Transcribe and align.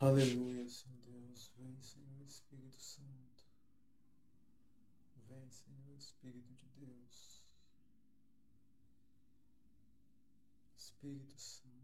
Aleluia, 0.00 0.68
Senhor 0.68 1.00
Deus. 1.06 1.52
Vem, 1.56 1.80
Senhor 1.80 2.26
Espírito 2.26 2.80
Santo. 2.80 3.44
Vem, 5.28 5.48
Senhor 5.50 5.96
Espírito 5.96 6.52
de 6.52 6.66
Deus. 6.84 7.42
Espírito 10.76 11.38
Santo. 11.38 11.74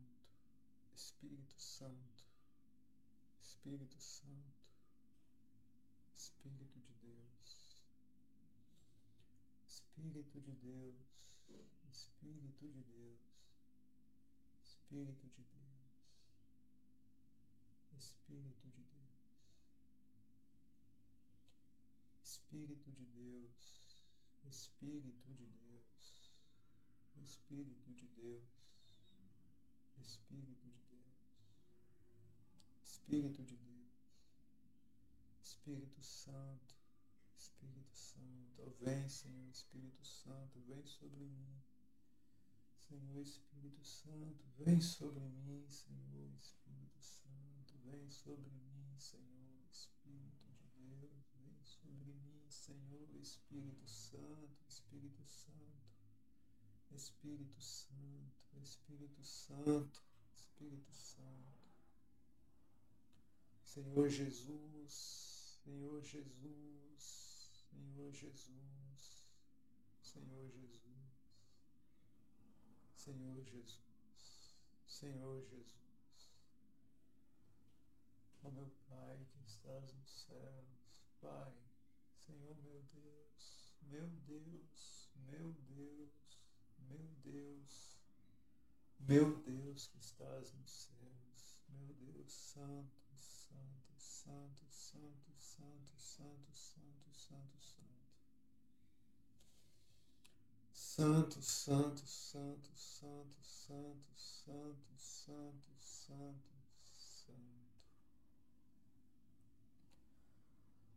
Espírito 0.93 1.55
Santo. 1.57 2.25
Espírito 3.41 4.01
Santo. 4.01 4.61
Espírito 6.17 6.81
de 6.81 6.95
Deus. 6.95 7.85
Espírito 9.69 10.41
de 10.41 10.53
Deus. 10.57 10.97
Espírito 11.89 12.69
de 12.69 12.83
Deus. 12.83 13.21
Espírito 14.65 15.29
de 15.29 15.43
Deus. 15.45 15.60
Espírito 18.01 18.71
de 18.71 18.83
Deus. 18.83 19.45
Espírito 22.25 22.91
de 22.93 23.05
Deus. 23.05 24.07
Espírito 24.43 25.35
de 25.35 25.45
Deus. 25.45 26.33
Espírito 27.23 27.93
de 27.93 28.07
Deus. 28.17 28.43
Espírito 30.01 30.67
de 30.67 30.81
Deus. 30.89 31.19
Espírito 32.83 33.43
de 33.45 33.57
Deus. 33.57 34.09
Espírito 35.43 36.03
Santo. 36.03 36.75
Espírito 37.37 37.95
Santo. 37.95 38.77
Vem, 38.81 39.11
Senhor 39.11 39.47
Espírito 39.51 40.07
Santo, 40.07 40.59
vem 40.61 40.87
sobre 40.87 41.27
mim. 41.27 41.63
Senhor 42.79 43.21
Espírito 43.21 43.85
Santo, 43.85 44.43
vem 44.57 44.81
sobre 44.81 45.21
mim, 45.21 45.69
Senhor 45.69 46.31
Espírito 46.39 46.50
sobre 48.11 48.51
mim, 48.51 48.99
Senhor 48.99 49.65
Espírito 49.71 50.45
de 50.53 50.67
Deus, 50.77 51.31
vem 51.37 51.63
sobre 51.63 52.13
mim, 52.13 52.45
Senhor 52.49 53.09
Espírito 53.21 53.87
Santo, 53.87 54.67
Espírito 54.69 55.25
Santo, 55.25 55.95
Espírito 56.91 57.61
Santo, 57.61 58.61
Espírito 58.61 59.23
Santo, 59.23 60.03
Espírito 60.35 60.93
Santo. 60.93 61.61
Senhor 63.65 64.09
Jesus, 64.09 65.61
Senhor 65.65 66.03
Jesus, 66.03 67.61
Senhor 67.71 68.13
Jesus, 68.13 69.29
Senhor 70.03 70.49
Jesus. 70.51 70.81
Senhor 72.97 73.43
Jesus, 73.45 74.57
Senhor 74.87 75.41
Jesus. 75.43 75.80
Ó 78.43 78.51
meu 78.51 78.71
Pai 78.89 79.27
que 79.33 79.45
estás 79.45 79.93
nos 79.93 80.25
céus, 80.27 80.93
Pai, 81.21 81.53
Senhor 82.27 82.57
meu 82.63 82.83
Deus, 82.93 83.75
meu 83.83 84.09
Deus, 84.27 85.11
meu 85.27 85.53
Deus, 85.69 86.39
meu 86.89 87.07
Deus, 87.23 87.97
meu 88.99 89.37
Deus 89.43 89.87
que 89.89 89.99
estás 89.99 90.53
nos 90.55 90.71
céus, 90.71 91.59
meu 91.69 91.95
Deus 91.95 92.33
Santo, 92.33 93.01
Santo, 93.19 93.95
Santo, 93.99 94.65
Santo, 94.71 95.35
Santo, 95.39 95.99
Santo, 95.99 96.55
Santo, 96.55 97.13
Santo, 97.13 97.61
Santo. 97.61 98.01
Santo, 101.01 101.43
santo, 101.43 102.07
santo, 102.07 102.71
santo, 102.75 103.43
santo, 103.43 104.13
santo, 104.15 104.97
santo, 104.99 105.77
santo, 105.79 106.53
santo. 106.93 107.60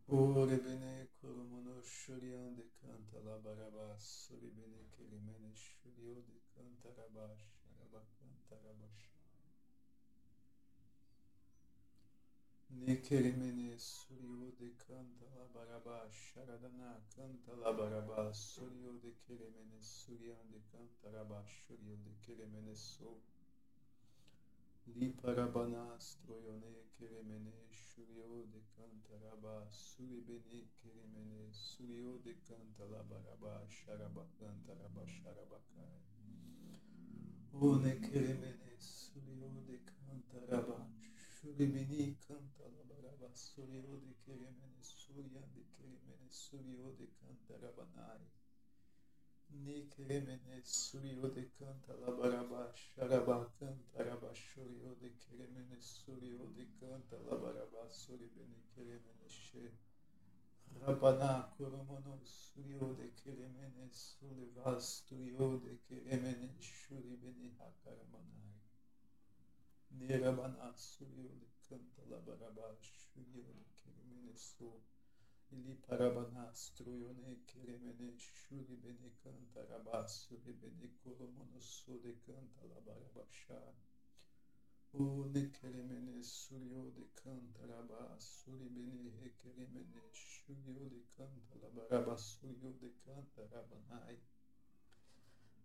Uribene 0.08 1.08
o 1.18 1.82
Shurian 1.82 2.56
de 2.56 2.64
Canta 2.82 3.20
Labarabá 3.22 3.98
Suribene 3.98 4.86
Kelimene 4.92 5.54
Shurio 5.56 6.22
suriode 6.22 6.42
Canta 6.54 6.90
Rabá 6.92 7.34
Sharabacanta 7.38 8.56
Rabash 8.64 9.08
Nikelimene 12.70 13.80
Surio 13.80 14.52
suriode 14.60 14.74
Canta 14.78 15.26
Labarabá 15.36 16.10
Sharadana 16.12 17.02
Canta 17.16 17.54
Labarabá 17.56 18.34
Surio 18.34 18.98
de 19.00 19.14
Kelimene 19.26 19.82
Surian 19.82 20.50
de 20.52 20.60
Canta 20.72 21.10
Rabá 21.12 21.44
Shurio 21.46 21.96
de 22.04 22.12
Kelimene 22.22 22.76
Sur 22.76 23.18
Liparabanastroyone 24.88 26.86
Kelimene 26.98 27.73
cantaraba, 29.04 29.68
suribene, 29.70 30.70
queremene, 30.82 31.52
surio 31.52 32.20
de 32.20 32.36
cantalabaraba, 32.48 33.68
xarabacan, 33.68 34.64
taraba, 34.66 35.04
xarabacai. 35.06 36.02
One 37.52 38.00
queremene, 38.00 38.80
surio 38.80 39.50
de 39.68 39.84
cantaraba, 39.84 40.90
suribene, 41.18 42.18
cantalabaraba, 42.28 43.36
surio 43.36 44.00
de 44.00 44.16
queremene, 44.24 44.82
suria 44.82 45.42
de 45.54 45.64
queremene, 45.76 46.30
surio 46.30 46.94
de 46.94 47.08
cantarabanai. 47.20 48.43
Nikreme 49.62 50.40
ne 50.48 50.62
surio 50.64 51.30
de 51.30 51.52
canta 51.58 51.94
la 52.02 52.12
baraba 52.12 52.74
sharaba 52.74 53.52
canta 53.60 54.04
raba 54.04 54.32
de 55.00 55.10
kreme 55.22 55.62
ne 55.70 55.80
surio 55.80 56.46
de 56.56 56.66
canta 56.80 57.18
baraba 57.18 57.90
suri 57.90 58.28
bene 58.36 58.60
kreme 58.74 59.30
şey. 59.30 59.72
ne 60.72 60.80
rabana 60.88 61.54
kurumono 61.58 62.20
surio 62.26 62.98
de 62.98 63.08
kreme 63.16 63.66
ne 63.76 63.90
suri 63.92 64.46
vas 64.56 65.06
turio 65.06 65.62
de 65.64 65.78
kreme 65.88 66.32
ne 66.42 66.62
shuri 66.62 67.18
bene 67.22 67.50
hakaramana 67.60 68.42
ne 69.92 70.18
rabana 70.18 70.74
surio 70.78 71.30
de 71.42 71.48
canta 71.68 72.02
baraba 72.26 72.76
surio 72.82 73.44
de 73.58 73.64
kreme 73.78 74.16
ne 74.24 74.34
ili 75.56 75.74
parabana 75.88 76.46
struyone 76.64 77.32
keremene 77.50 78.08
şuri 78.18 78.76
beni 78.84 79.10
kanta 79.24 79.62
rabasuri 79.70 80.52
beni 80.62 80.88
kolomunu 81.02 81.62
suri 81.62 82.14
kanta 82.26 82.62
la 82.62 82.70
labarabasha 82.76 83.60
ne 85.34 85.52
keremene 85.52 86.24
suryo 86.24 86.82
de 86.96 87.04
kanta 87.16 87.68
raba 87.68 88.18
beni 88.76 89.10
he 89.18 89.28
keremene 89.42 90.02
şuryo 90.14 90.90
de 90.92 91.02
kanta 91.18 91.54
labaraba 91.62 92.18
suryo 92.18 92.70
de 92.82 92.90
kanta 93.04 93.42
rabanay 93.52 94.18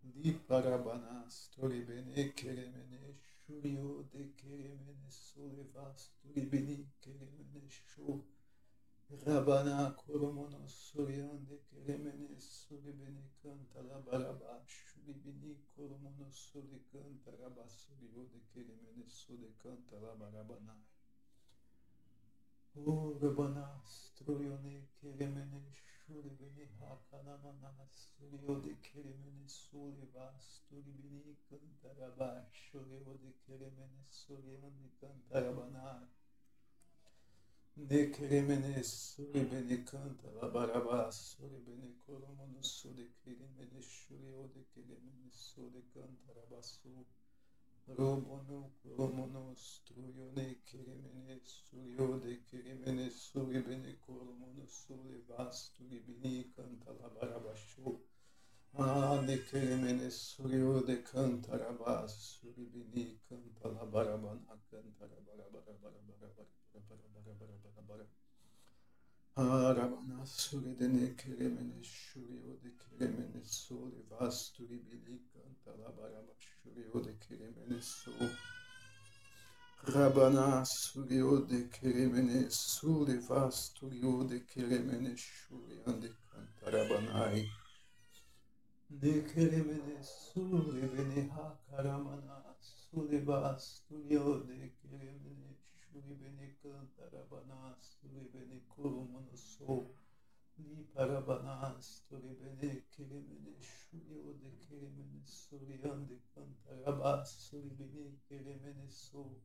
di 0.03 0.33
parabana 0.49 1.31
stori 1.31 1.81
beni 1.89 2.35
keremene 2.35 3.01
şuryo 3.41 4.11
de 4.13 4.23
keremene 4.37 5.11
suri 5.11 5.65
vas 5.75 6.11
beni 6.53 6.87
keremene 7.03 7.71
şuryo 7.71 8.38
Rabbana 9.09 9.97
kurumunu 9.97 10.69
suryan 10.69 11.49
de 11.49 11.57
kelemeni 11.71 12.41
suri 12.41 12.93
beni 13.01 13.25
kantara 13.43 14.07
baraba 14.07 14.63
şuri 14.67 15.15
beni 15.25 15.57
kurumunu 15.75 16.33
suri 16.33 16.79
kantara 16.93 17.57
basuri 17.57 18.07
o 18.21 18.23
de 18.33 18.41
kelemeni 18.53 19.07
suri 19.11 19.49
kantara 19.63 20.21
barabana. 20.21 20.77
O 22.77 23.21
Rabbana 23.23 23.81
struyone 23.85 24.85
kelemeni 25.01 25.73
şuri 25.73 26.31
beni 26.41 26.67
hakalamana 26.79 27.87
suri 27.95 28.37
o 28.53 28.65
de 28.65 28.81
kelemeni 28.83 29.49
suri 29.49 30.15
basturi 30.15 30.93
beni 31.03 31.35
kantara 31.49 32.19
basuri 32.19 32.97
o 33.11 33.13
de 33.23 33.33
kelemeni 33.47 34.05
suryan 34.11 34.73
de 34.81 34.89
kantara 35.01 35.57
banat. 35.57 36.18
Nekerimene 37.87 38.83
suri 38.83 39.41
bene 39.51 39.77
canta 39.85 40.29
la 40.37 40.47
baraba 40.55 41.11
suri 41.13 41.59
bene 41.65 41.89
coromono 42.05 42.61
suri 42.61 43.05
kerimene 43.21 43.81
shuri 43.81 44.29
ode 44.43 44.61
kerimene 44.73 45.29
suri 45.31 45.81
canta 45.93 46.33
la 46.35 46.45
basu 46.51 46.91
robono 47.97 48.59
coromono 48.83 49.55
struio 49.55 50.27
ne 50.35 50.47
kerimene 50.67 51.35
suri 51.45 51.95
ode 51.97 52.43
kerimene 52.49 53.11
suri 53.11 53.59
bene 53.67 53.97
coromono 54.05 54.67
suri 54.67 55.23
vasturi 55.29 56.01
bene 56.01 56.51
canta 56.55 56.91
la 57.01 57.09
baraba 57.17 57.55
shu 57.55 57.87
ane 58.75 59.37
kerimene 59.49 60.11
suri 60.11 60.61
ode 60.61 61.03
canta 61.03 61.57
la 61.57 61.71
basu 61.81 62.19
suri 62.35 62.65
bene 62.73 63.21
canta 63.29 63.69
la 63.71 63.85
baraba 63.85 64.33
na 64.47 64.55
canta 64.69 65.05
la 65.07 65.19
baraba 65.27 65.61
baraba 65.65 66.01
baraba 66.21 66.58
Haravana 69.37 70.27
suri 70.27 70.75
dene 70.79 71.15
kere 71.15 71.49
mene 71.49 71.79
shuri 71.83 72.37
ode 72.51 72.71
kere 72.81 73.07
mene 73.17 73.41
soli 73.45 74.01
vasturi 74.11 74.77
bili 74.87 75.15
kantala 75.31 75.87
barama 75.97 76.35
shuri 76.39 76.83
ode 76.97 77.13
kere 77.23 77.47
mene 77.57 77.81
soli. 77.81 78.29
Rabana 79.87 80.65
Suryo 80.67 81.47
de 81.49 81.69
Keremene 81.71 82.51
Suriva 82.51 83.51
Sturyo 83.51 84.29
de 84.29 84.45
Keremene 84.45 85.17
Shuryan 85.17 86.01
de 86.01 86.11
Kantarabanai 86.29 87.49
De 88.91 89.23
Keremene 89.23 90.03
Surivene 90.03 91.31
Hakaramana 91.31 92.55
Suriva 92.61 93.57
Sturyo 93.59 94.45
de 94.47 94.73
Keremene 94.77 95.57
şu 95.93 96.01
gibi 96.01 96.57
kılınt 96.63 96.99
arabana 96.99 97.55
asturi 97.71 98.33
beni 98.35 98.63
kurumunu 98.69 99.37
soğuk 99.37 99.97
ni 100.59 100.87
parabana 100.95 101.61
asturi 101.61 102.37
beni 102.41 102.83
kerimini 102.91 103.63
şuyu 103.63 104.41
de 104.43 104.59
kerimini 104.69 105.27
suryan 105.27 106.09
de 106.09 106.15
kantaraba 106.35 107.05
asturi 107.05 107.79
beni 107.79 108.19
kerimini 108.29 108.91
soğuk 108.91 109.43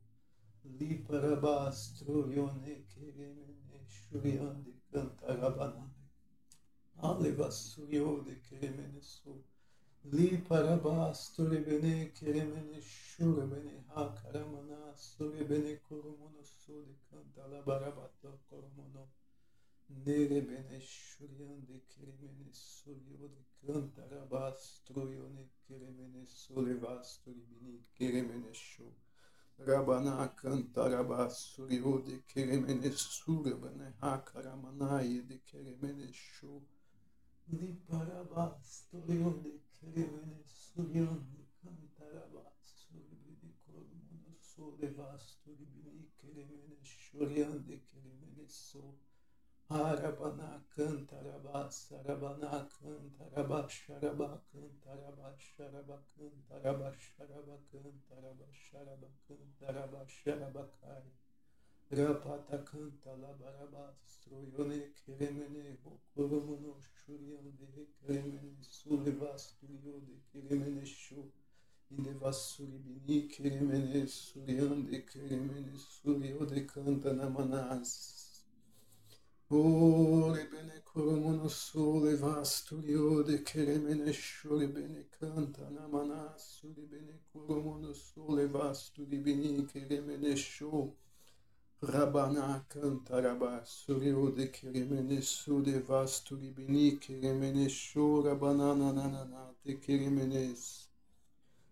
li 0.64 1.04
paraba 1.04 1.60
astruyone 1.60 2.86
kerimini 2.94 3.88
şuryan 3.88 4.64
de 4.64 4.70
kantarabana 4.92 5.86
aleva 7.02 7.50
suyo 7.50 8.26
de 8.26 8.40
kerimini 8.40 9.02
soğuk 9.02 9.44
li 10.12 10.44
paraba 10.44 11.04
asturi 11.06 11.66
beni 11.66 12.12
kerimini 12.14 12.82
şure 12.82 13.50
beni 13.50 13.80
ha 13.88 14.14
karama 14.14 14.63
sole 15.08 15.40
bene 15.48 15.72
koromono 15.86 16.42
sole 16.60 16.94
kanta 17.08 17.42
la 17.52 17.60
barabata 17.68 18.30
koromono 18.48 19.02
nere 20.04 20.38
bene 20.48 20.78
şuryan 20.80 21.58
de 21.68 21.76
keremene 21.92 22.48
sole 22.52 23.12
o 23.24 23.26
de 23.34 23.42
kanta 23.60 24.02
la 24.10 24.20
bastroyo 24.32 25.24
ne 25.34 25.44
keremene 25.64 26.22
sole 26.26 26.74
vastori 26.82 27.42
bini 27.50 27.74
keremene 27.96 28.52
şu 28.54 28.86
Rabana 29.58 30.36
kanta 30.36 30.90
raba 30.90 31.30
suryo 31.30 32.06
de 32.06 32.26
keremene 32.26 32.90
surabane 32.90 33.92
hakaramana 34.00 35.02
yedi 35.02 35.44
keremene 35.44 36.12
şu 36.12 36.62
Di 37.46 37.68
parabastroyo 37.88 39.44
de 39.44 39.52
keremene 39.80 40.42
suryon 40.44 41.20
de 41.32 41.42
kanta 41.60 42.04
raba 42.14 42.53
sure 44.56 44.98
vastur 44.98 45.58
bine 45.58 46.06
kelimene 46.20 46.84
şuryandı 46.84 47.72
kelimene 47.90 48.48
su 48.48 48.82
harabana 49.68 50.62
kın 50.70 51.06
taraba 51.06 51.70
sarabana 51.70 52.68
kın 52.68 53.12
taraba 53.18 53.68
şaraba 53.68 54.42
kın 54.52 54.80
taraba 54.84 55.36
şaraba 55.38 56.02
kın 56.14 56.32
taraba 56.48 56.92
şaraba 56.98 57.58
kın 57.70 58.02
taraba 58.08 58.52
şaraba 58.52 59.06
kın 59.26 59.52
taraba 59.60 60.06
şaraba 60.08 60.70
kay. 60.80 61.02
Rapata 61.96 62.64
kın 62.64 63.00
talaba 63.04 63.52
raba 63.52 63.94
stroyone 64.04 64.92
kelimene 64.92 65.78
okurumunu 65.84 66.82
şuryandı 66.82 67.86
kelimene 68.06 68.62
su 68.62 69.20
vastur 69.20 69.68
yodi 69.84 70.22
kelimene 70.32 70.86
şu. 70.86 71.43
Devasuri 72.02 72.78
bini 72.84 73.28
kerimene 73.28 74.06
suryande 74.06 75.06
kerimene 75.06 75.72
suryode 75.76 76.66
kantana 76.66 77.28
manas. 77.30 77.92
Ore 79.50 80.42
bene 80.50 80.76
kurumono 80.88 81.48
sole 81.48 82.16
vasturyode 82.16 83.44
kerimene 83.44 84.12
shuri 84.12 84.66
bene 84.74 85.06
kantana 85.16 85.86
manas. 85.88 86.42
Suri 86.56 86.82
bene 86.90 87.14
kurumono 87.30 87.94
sole 87.94 88.46
vasturi 88.46 89.16
bini 89.24 89.64
kerimene 89.66 90.36
shuri. 90.36 90.92
Rabana 91.82 92.64
cantaraba 92.68 93.62
suryode 93.64 94.50
kerimene 94.50 95.22
sude 95.22 95.80
vasturi 95.88 96.50
bini 96.56 96.98
kerimene 96.98 97.68
shuri 97.68 98.28
rabanana 98.28 98.92
nanana 98.92 99.54
te 99.62 99.78
kerimenes. 99.78 100.83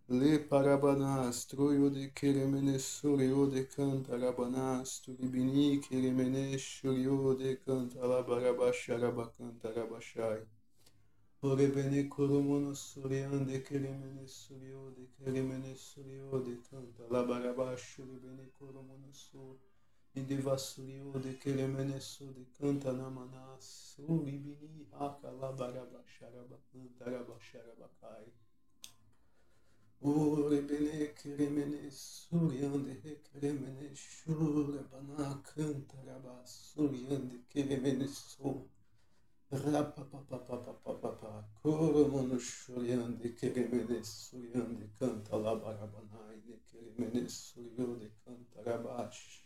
Le 0.08 0.38
parabanastro 0.40 1.72
yode 1.72 2.12
keremene 2.12 2.78
suryode 2.78 3.66
canta 3.68 4.16
rabanastu 4.18 5.16
libini 5.18 5.80
keremene 5.80 6.58
suryode 6.58 7.62
canta 7.64 8.00
la 8.00 8.06
labarabasharaba 8.18 9.30
canta 9.36 9.72
rabashai. 9.72 10.44
Orebene 11.42 12.08
kurumono 12.08 12.74
suryande 12.74 13.62
keremene 13.62 14.26
suryode 14.26 15.06
keremene 15.16 15.74
suryode 15.76 16.58
canta 16.68 17.02
labarabashuribene 17.08 18.50
kurumono 18.58 19.12
sur. 19.12 19.56
Indivasuryode 20.14 21.38
keremene 21.38 22.00
sude 22.00 22.44
canta 22.58 22.92
namana 22.92 23.56
suribini 23.60 24.86
akalabarabasharaba 24.92 26.56
canta 26.70 27.04
rabasharabakai. 27.04 28.30
Ure 30.04 30.68
bene 30.68 31.14
kremene 31.14 31.90
suryandı 31.90 32.90
he 33.02 33.22
kremene 33.22 33.94
şure 33.94 34.82
bana 34.92 35.42
kıntara 35.42 36.24
ba 36.24 36.44
suryandı 36.46 37.34
kremene 37.50 38.08
su. 38.08 38.68
Rapa 39.52 40.08
pa 40.10 40.26
pa 40.28 40.46
pa 40.46 40.64
pa 40.64 40.82
pa 40.84 41.00
pa 41.00 41.18
pa 41.20 41.48
korumunu 41.62 42.40
şuryandı 42.40 43.36
kremene 43.36 44.04
suryandı 44.04 44.84
kantala 44.98 45.62
bara 45.62 45.92
bana 45.92 46.18
aynı 46.28 46.56
kremene 46.70 47.28
suryandı 47.28 48.10
kantara 48.24 48.84
baş. 48.84 49.42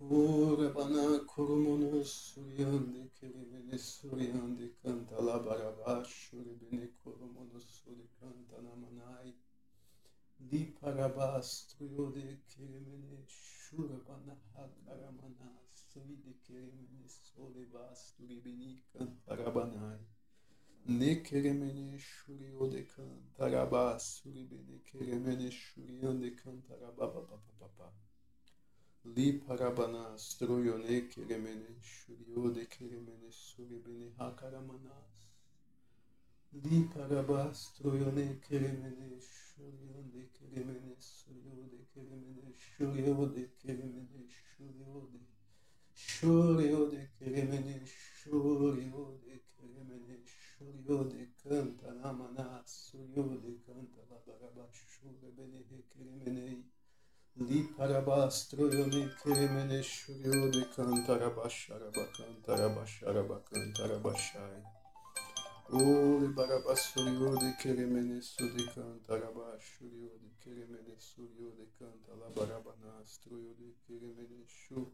Ure 0.00 0.74
bana 0.74 1.26
korumunu 1.26 2.04
suryandı 2.04 3.10
kremene 3.20 3.78
suryandı 3.78 4.49
Merhaba 11.10 11.42
suyudi 11.42 12.40
kerimini 12.48 13.24
şurabana 13.28 14.36
hakaramana 14.54 15.50
sıydı 15.74 16.42
kerimini 16.46 17.08
soliba 17.08 17.94
suribini 17.94 18.82
kantarabana 18.92 19.98
ne 20.88 21.22
kerimini 21.22 21.98
şuriyode 22.00 22.86
kantaraba 22.86 23.98
suribini 23.98 24.82
kerimini 24.84 25.52
şuriyonde 25.52 26.36
kantaraba 26.36 26.98
baba 26.98 27.22
baba 27.28 27.52
baba 27.60 27.92
li 29.16 29.40
parabana 29.40 30.18
struyone 30.18 31.08
kerimini 31.08 31.82
şuriyode 31.82 32.68
kerimini 32.68 33.32
suribini 33.32 34.10
hakaramana 34.10 34.96
li 36.54 36.90
parabastroyone 36.94 38.40
kerimini 38.48 39.20
şuriyode 39.22 39.49
şuraya 39.60 40.32
kelimene 40.32 40.96
sürüyordu 41.00 41.78
kelimene 41.94 42.54
şurıyordu 42.58 43.40
kelimene 43.58 44.28
şurıyordu 44.28 45.20
şurıyordu 45.94 46.96
kelimene 47.18 47.86
şurıyordu 47.86 49.20
kelimene 49.56 50.16
şurıyordu 50.26 51.16
kantala 51.42 52.12
mana 52.12 52.62
sürüyordu 52.66 53.50
kantala 53.66 54.16
baraba 54.26 54.68
şuraya 54.72 55.36
beni 55.38 55.82
kelimene 55.92 56.56
li 57.48 57.76
parabastroyoni 57.76 59.08
kelimene 59.22 59.82
şurıyordu 59.82 60.60
kantara 60.76 61.36
başara 61.36 61.88
bakantara 61.94 62.76
başara 62.76 63.28
bakantara 63.28 64.04
başara 64.04 64.79
Uli 65.72 66.26
Barabasuriode 66.36 67.56
Keremenesuri 67.60 68.64
canta 68.74 69.14
Rabashuriode 69.22 70.28
Keremenesuriode 70.42 71.64
canta 71.78 72.10
Labarabanastroiode 72.20 73.68
Keremeneshu 73.86 74.90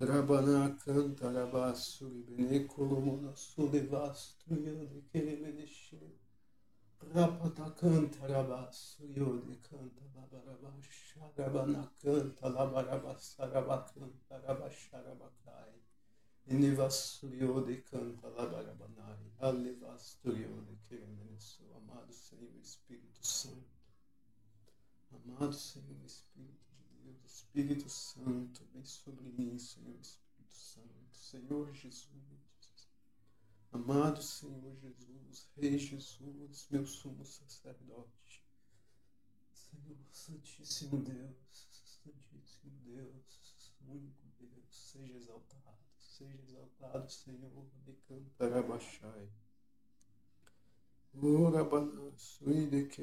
Rabana 0.00 0.76
canta 0.84 1.32
Rabasuri 1.32 2.20
Benecolomonasuri 2.28 3.80
Vastruiode 3.88 5.00
Keremeneshu 5.10 5.96
Rapata 7.14 7.72
canta 7.80 8.26
Rabasuriode 8.28 9.56
canta 9.66 10.04
Labarabasha. 10.14 11.24
Rabana 11.38 11.88
canta 12.02 12.48
Labarabasarabacanta 12.50 14.34
Rabasharabakai 14.44 15.80
Inivasurio 16.46 17.64
de 17.64 17.82
canta 17.82 18.28
labarabanai, 18.28 19.32
alevasturio 19.38 20.62
de 20.64 20.76
queremeneso, 20.88 21.62
amado 21.76 22.12
Senhor 22.12 22.50
Espírito 22.60 23.24
Santo. 23.24 23.70
Amado 25.12 25.52
Senhor 25.52 26.04
Espírito 26.04 26.66
de 26.76 27.04
Deus, 27.04 27.24
Espírito 27.24 27.88
Santo, 27.88 28.66
vem 28.72 28.84
sobre 28.84 29.30
mim, 29.30 29.56
Senhor 29.56 29.94
Espírito 30.00 30.54
Santo, 30.54 31.16
Senhor 31.16 31.72
Jesus. 31.72 32.10
Amado 33.70 34.20
Senhor 34.20 34.76
Jesus, 34.76 35.48
Rei 35.56 35.78
Jesus, 35.78 36.66
meu 36.70 36.84
sumo 36.84 37.24
sacerdote, 37.24 38.44
Senhor 39.52 39.96
Santíssimo 40.10 40.98
Deus, 40.98 41.68
Santíssimo 42.04 42.72
único 43.88 44.26
Deus, 44.38 44.90
seja 44.90 45.16
exaltado, 45.16 45.81
seja 46.22 46.38
exaltado, 46.42 47.10
Senhor. 47.10 47.50
Ora, 51.14 51.64
balanço, 51.64 52.50
e 52.50 52.66
de 52.66 52.86
que 52.86 53.00